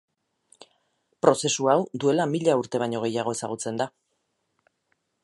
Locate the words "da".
3.83-3.91